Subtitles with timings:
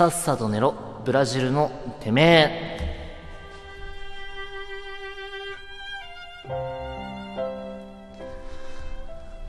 [0.00, 1.70] さっさと寝ろブラジルの
[2.00, 3.12] てめえ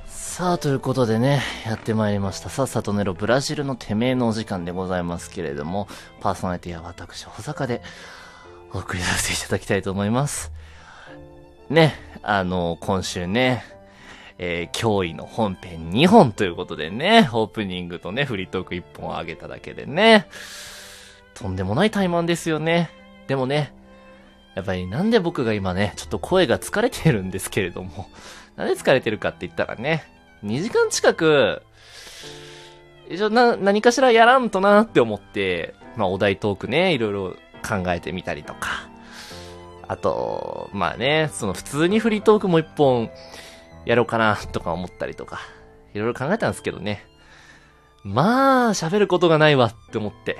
[0.07, 2.49] さあ、ということでね、やってまいりました。
[2.49, 5.87] さっさと寝ろブラジルのてめえのお時間でございますけれども、
[6.19, 7.81] パーソナリティは私、保坂で
[8.73, 10.51] お送りさせていただきたいと思います。
[11.69, 13.63] ね、あの、今週ね、
[14.43, 20.27] えー、驚異の本編2本ということでね、オープニングとね、フリートーク1本上げただけでね、
[21.35, 22.89] とんでもない怠慢ですよね。
[23.27, 23.71] でもね、
[24.55, 28.09] やっぱりなんで僕が今ね、ちょっと声が疲れてるんですけれども、
[28.55, 30.05] なんで疲れてるかって言ったらね、
[30.43, 31.61] 2時間近く、
[33.11, 38.89] 一応な、何かしらやらんとなって思って、まあお題トークね、いろいろ考えてみたりとか、
[39.87, 43.11] あと、まあね、その普通にフリートークも一本
[43.85, 45.39] やろうかなとか思ったりとか、
[45.93, 47.05] いろいろ考えたんですけどね。
[48.03, 50.37] まあ、喋ることがないわって思って。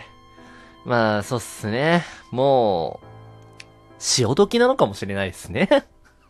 [0.86, 2.04] まあ、そうっすね。
[2.32, 3.06] もう、
[4.00, 5.70] 潮時なのかもしれないですね。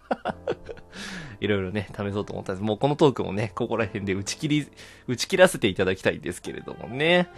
[1.40, 2.64] いろいろね、試そうと思ったんです。
[2.64, 4.68] もうこのトークもね、ここら辺で打ち切り、
[5.08, 7.30] 打ち切らせていただきたいんですけれどもね。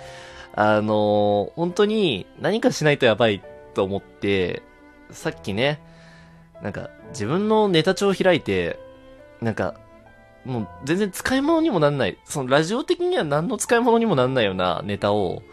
[0.56, 3.42] あのー本当に何かしないとやばい
[3.74, 4.62] と思って、
[5.12, 5.80] さっきね、
[6.62, 8.80] なんか自分のネタ帳を開いて、
[9.44, 9.76] なんか、
[10.46, 15.44] もう全然使い物にもなんない、そのラジオ的には何の使い物にもなんないようなネタを、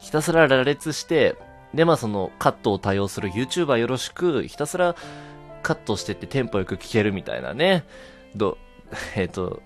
[0.00, 1.36] ひたすら羅列して、
[1.74, 4.94] で、まあそのカットを対応する YouTuber よろしく、ひたすら
[5.62, 7.84] カットしてってテンポよく聞けるみたいなね、
[8.34, 8.58] ど、
[9.16, 9.62] えっ、と、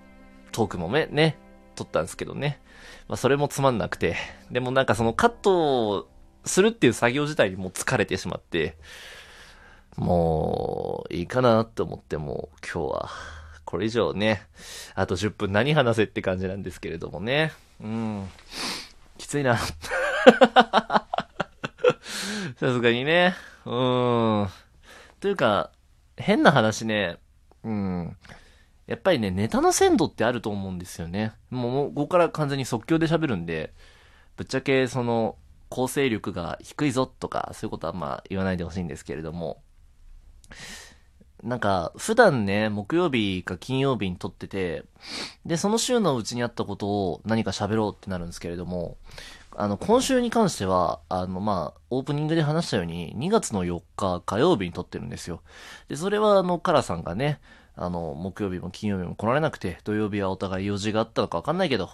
[0.53, 1.39] トークもね、ね、
[1.77, 2.61] 撮ったんですけどね。
[3.09, 4.17] まあそれもつまんなくて。
[4.51, 6.09] でもなんかそのカットを
[6.45, 8.77] するっていう作業自体にもう疲れてしまって、
[9.97, 13.11] もう、いいかなって思ってもう、今日は、
[13.65, 14.43] これ以上ね、
[14.95, 17.53] あと10分何話せって感じなんですけれどもね。
[17.81, 18.29] うん。
[19.19, 19.57] きついな。
[19.59, 21.07] さ
[22.59, 23.35] すがにね。
[23.65, 24.49] うん。
[25.21, 25.71] というか、
[26.17, 27.19] 変な話ね、
[27.63, 28.17] うん。
[28.87, 31.33] やっぱりね、ネタの鮮度ってあると思うんですよね。
[31.51, 33.73] もう、ここから完全に即興で喋るんで、
[34.37, 35.37] ぶっちゃけ、その、
[35.69, 39.63] 構成力が低いぞとか、そういうことはまあ言わないでほしいんですけれども、
[41.43, 44.85] なんか、普段ね、木曜日か金曜日に撮ってて、
[45.47, 48.99] で、その週のうちにあったことを何か喋ろうってなるんですけれども、
[49.57, 55.43] あの、今週に関しては、あの、まあ、オープニングで話したように、2月の4日火曜日に撮ってるんですよ。
[55.89, 57.41] で、それはあの、カラさんがね、
[57.75, 61.91] あの、木曜日も金曜日も来られなくて、土曜日はお互い用事があったのかわかんないけど、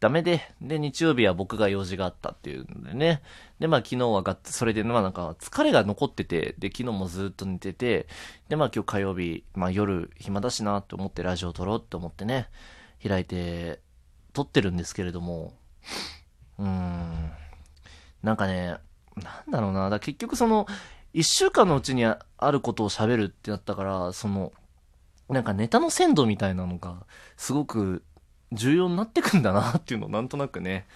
[0.00, 3.22] ダメで、で、日曜日は僕が用事があったっていうんでね。
[3.58, 8.08] で、まあ昨日はがっ、それで、まあなんか疲れが残ってて、で、昨日もずっと寝てて、
[8.48, 12.48] で、まあ今日火曜日、まあ夜暇だしなって思ってラジオ撮ろうって思ってね、
[13.06, 13.80] 開いて、
[14.32, 15.52] 撮ってるんですけれども、
[16.58, 17.30] うーん、
[18.22, 18.78] なんかね、
[19.16, 20.66] なんだろうな、だ結局その、
[21.12, 22.18] 一週間のうちにあ
[22.50, 24.52] ることを喋るってなったから、その、
[25.28, 27.06] なんかネタの鮮度みたいなのが、
[27.36, 28.02] すごく
[28.52, 30.86] 重要になってくんだなっていうのをなんとなくね、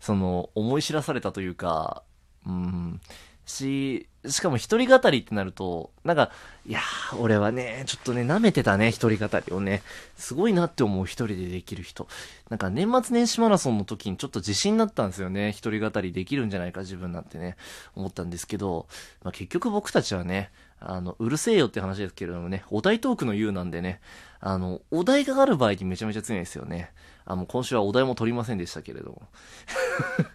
[0.00, 2.02] その、思い知らされたというか、
[2.46, 3.00] うん、
[3.48, 6.30] し、しかも一人語りってなると、なんか、
[6.66, 9.82] いやー、俺はね、ちょっとね、舐めてたね、一人語りをね。
[10.16, 12.08] すごいなって思う一人でできる人。
[12.50, 15.52] なんか年末年始マラソンの時にちょっと自信になったんですよね。
[15.52, 17.56] 一人語りできるんじゃないか、自分なんてね、
[17.94, 18.86] 思ったんですけど、
[19.22, 20.50] まあ、結局僕たちはね、
[20.80, 24.00] あの、うるせえよって話ですけれどもね、お題トークの言うなんでね、
[24.40, 26.92] あの、お題がある場合にめちゃめちゃ強いですよね。
[27.24, 29.28] あの、今週はお題も取りませんでしたけれども。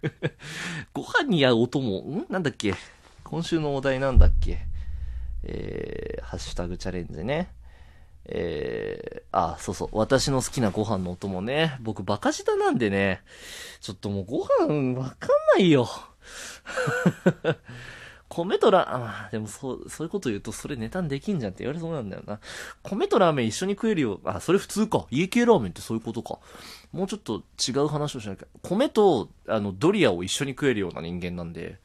[0.94, 2.26] ご飯に合うお供、ん？
[2.30, 2.76] なんだっけ？
[3.24, 4.60] 今週のお題なんだっけ？
[5.44, 7.54] えー、ハッシュタグチャレンジね。
[8.26, 9.90] えー、あ、そうそう。
[9.94, 11.78] 私の好きなご飯のお供ね。
[11.82, 13.22] 僕バカ舌なんでね。
[13.82, 15.88] ちょっともうご飯わかんないよ。
[18.34, 18.88] 米とラ
[19.28, 22.40] あ、でもそう、そういうこと言うとそれネタにできんじゃんって言われそうなんだよな。
[22.82, 24.20] 米とラーメン一緒に食えるよ。
[24.24, 25.06] あ、それ普通か。
[25.12, 26.40] 家系ラーメンってそういうことか。
[26.92, 28.48] もうちょっと違う話をしなきゃ。
[28.64, 31.78] 米と、あの、ドリアを一緒に食えるような人間なんで、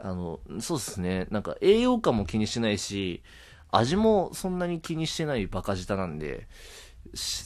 [0.00, 1.26] あの、そうですね。
[1.30, 3.22] なんか栄養価も気にしないし、
[3.70, 6.48] 味もそんなに気にしてないバカ舌なんで、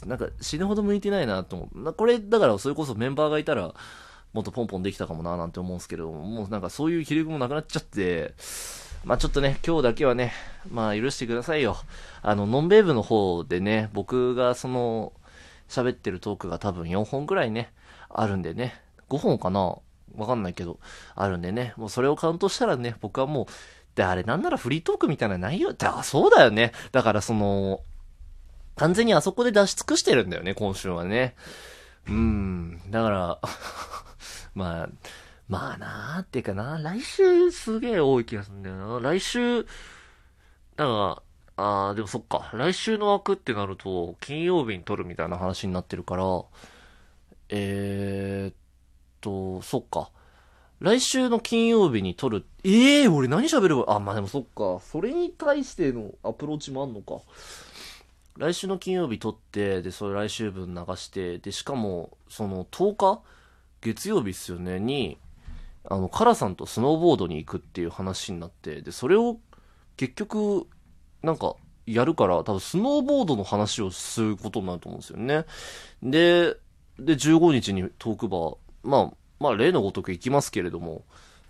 [0.07, 1.83] なんか死ぬほど向いてないなと思う。
[1.83, 3.75] なこれ、だからそれこそメンバーがいたら、
[4.33, 8.35] もっとポンポンできたかもななんて思うんですけど、もうなんかそういう気力もなくなっちゃって、
[9.05, 10.33] まあちょっとね、今日だけはね、
[10.71, 11.77] まあ許してくださいよ。
[12.23, 15.13] あの、ノンベーブの方でね、僕がその、
[15.69, 17.73] 喋ってるトークが多分4本くらいね、
[18.11, 19.77] あるんでね、5本かな？
[20.17, 20.79] わかんないけど、
[21.15, 23.47] あるんでね、もうそれをカウントしたらね、僕はもう、
[23.95, 26.73] で、あれなんならフリートークみたいな内容って、あ、そうだよね。
[26.93, 27.81] だからその、
[28.77, 31.35] 完全にあそこで出し尽くしてるんだよね、今週はね。
[32.07, 32.81] うん。
[32.91, 33.39] だから、
[34.55, 34.89] まあ、
[35.49, 39.01] まあなーっていうかな、来週すげえ多い気がするんだよな。
[39.01, 39.65] 来週、
[40.77, 41.23] だか
[41.57, 42.51] ら、あ、でもそっか。
[42.55, 46.25] 来週の枠ってなると、金曜日に撮るみたいな話になってるから、
[47.51, 48.55] えーっ
[49.21, 50.11] と、そっか。
[50.81, 52.45] 来週の金曜日に撮る。
[52.65, 54.81] ええー、俺何喋れば、あ、まあでもそっか。
[54.85, 57.21] それに対してのアプローチもあんのか。
[58.39, 63.21] 来週の金曜日撮って、で、それ来週分流して、で、しかも、その10日
[63.83, 65.19] 月曜日っすよね、に、
[65.85, 69.39] あの、カラさんとスノーボードに行くっていう話になって、で、それを
[69.97, 70.67] 結局、
[71.23, 71.57] なんか、
[71.87, 75.45] やるから、多分スノーボードの話をすることになると思うんですよね。
[76.03, 76.57] で、
[76.99, 81.05] で、15日にトークバー、まあ、まあ、例のごとく行きますけれども、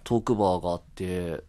[0.05, 1.45] トークバーがあって、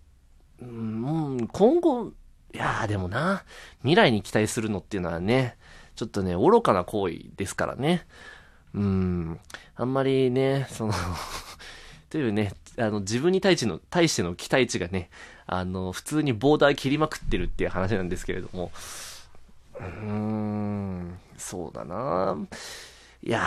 [0.62, 2.12] うん、今後、
[2.53, 3.45] いやーでもな、
[3.79, 5.57] 未来に期待するのっていうのはね、
[5.95, 8.06] ちょっとね、愚かな行為ですからね。
[8.74, 9.40] うん、
[9.75, 10.94] あんまりね、その
[12.10, 15.10] というね、あの、自分に対しての、対しての期待値がね、
[15.46, 18.72] あの、普通にボーダー切りまくってるっていう話なんですけれども、
[19.75, 22.38] うーん、そうだな
[23.22, 23.42] いや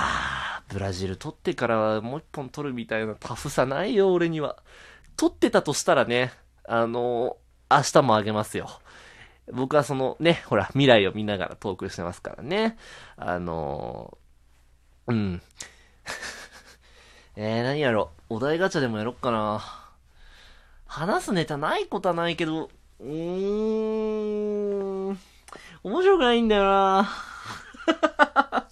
[0.68, 4.56] ー、ブラジル取ってからもう一本取るみたいなタフさないよ、俺には。
[5.16, 6.32] 取ってたとしたらね、
[6.64, 8.68] あのー、明日もあげますよ。
[9.52, 12.76] 僕はそのね、ほら、未来を見ながらトークしてますからね。
[13.16, 14.25] あのー、
[15.08, 15.42] うん。
[17.36, 18.10] えー、何やろ。
[18.28, 19.62] お題ガチャでもやろっかな。
[20.86, 22.70] 話すネタないことはないけど、
[23.00, 25.18] うーん、
[25.84, 27.08] 面白くないんだよな。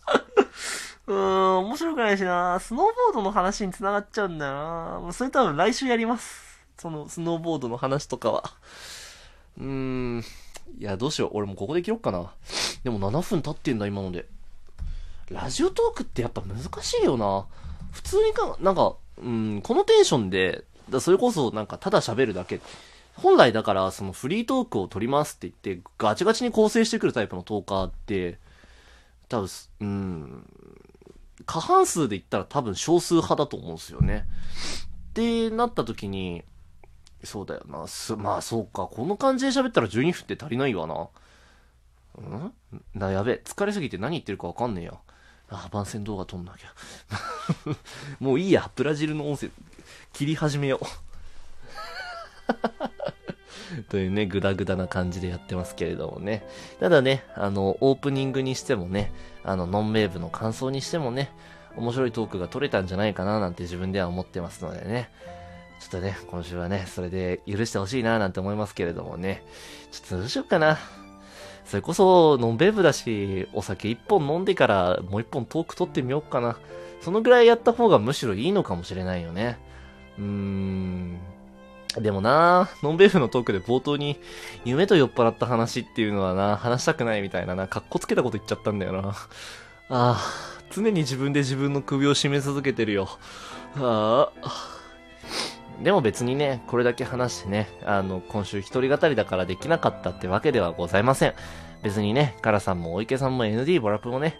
[1.06, 2.58] うーん、面白くないしな。
[2.58, 5.12] スノーボードの話に繋がっちゃうんだよな。
[5.12, 6.64] それ多分来週やります。
[6.78, 8.44] そのスノーボードの話とかは。
[9.58, 10.24] うーん。
[10.78, 11.30] いや、どうしよう。
[11.34, 12.32] 俺もここで切ろっかな。
[12.82, 14.26] でも7分経ってんだ、今ので。
[15.30, 17.46] ラジオトークってやっぱ難しいよな。
[17.92, 22.60] 普通にか、なんか、うん、このテンションで、だそれこそなんかただ喋るだけ。
[23.16, 28.38] 本来だからそのフリートークを取りますって言ってガチガチに構成してくるタイプのトーカーって、
[29.28, 29.48] 多分、
[29.80, 30.46] うん、
[31.46, 34.26] 過半数で言ったら多分少数派だと思うんですよね。
[35.10, 36.42] ってなった時に、
[37.22, 37.86] そうだよな。
[37.86, 38.86] す、まあそうか。
[38.86, 41.08] この感じで喋ったら12分って足りないわな。
[42.20, 42.52] ん？
[42.94, 43.40] な、やべ。
[43.44, 44.94] 疲れすぎて何言ってるかわかんねえや。
[45.50, 46.72] あ、番宣動画撮んなきゃ。
[48.20, 48.70] もういいや。
[48.74, 49.50] ブラジルの音声、
[50.12, 50.86] 切り始めよう。
[53.88, 56.46] というね、ぐだぐだな感じでやってますけれどもね。
[56.80, 59.12] ただね、あの、オープニングにしてもね、
[59.42, 61.30] あの、ノンウェーブの感想にしてもね、
[61.76, 65.10] 面白いトークが取れたんじゃないかななんて自分では思ってますのでね。
[65.80, 69.42] ちょっとね、今週はね、それで許してほしいななんて思いますけれどもね。
[69.90, 70.78] ちょっとどうしようかな。
[71.64, 76.56] それこそ、ノンベーブだし、お酒一本飲んでからもう一本トーク取ってみようかな。
[77.00, 79.58] そのぐらいやった方がむしろいいのかもしれないよね。
[80.18, 81.18] うーん。
[81.96, 84.18] でもなノンベーフのトークで冒頭に、
[84.64, 89.08] 夢と酔っ払った話っていうのはな、話したくないみたいなな、格好つけたこと言っちゃったんだよな。
[89.10, 89.14] あ
[89.90, 90.18] あ、
[90.70, 93.08] 常に自分で自分の首を絞め続けてるよ。
[93.76, 94.73] ああ。
[95.82, 101.34] でも別にね、これだけ話してね、あの、今週一人語りだからできなかったってわけではございません。
[101.82, 104.38] 別にね、カラさんもお池さんも ND ボラップもね、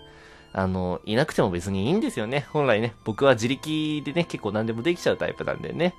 [0.53, 2.47] あの、いなくても別にいいんですよね。
[2.53, 5.95] 本来ね、僕は自力でね、結構何でもできちゃうタイプなんでね。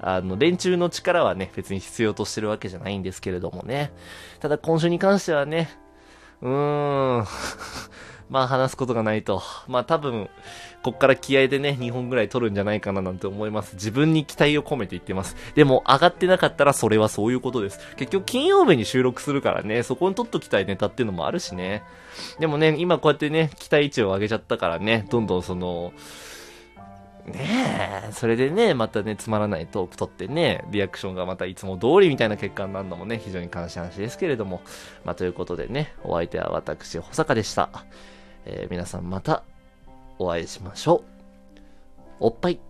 [0.00, 3.92] あの、連中の力はね、別に必要としてるわけじゃないんですけれどもね。
[4.40, 5.70] ただ今週に関してはね、
[6.42, 7.26] うーん、
[8.30, 9.42] まあ話すことがないと。
[9.66, 10.30] まあ多分、
[10.82, 13.74] こっから気合でね、2本ぐらい取るんじゃないかななんて思います。
[13.74, 15.34] 自分に期待を込めて言ってます。
[15.56, 17.80] でも、上がってなかったらそれはそういうことです。
[17.96, 21.82] 結局金曜日に収録するからね、そこに取っときたいネタっていうのもあるしね。
[22.38, 25.92] でもね、今こうやってね、期待値を上げちゃったからね、どんどんその、
[27.26, 34.62] ねえ、それでね、またね、つまらないトーク取ってね、リアクションがまたいつも通りみたいな結果になるのもね、非常に悲しい話ですけれども。
[35.04, 37.68] まあ、ということでね、お相手は私、保坂でした。
[38.44, 39.42] えー、皆さんまた
[40.18, 41.04] お会いしましょう。
[42.20, 42.69] おっぱい。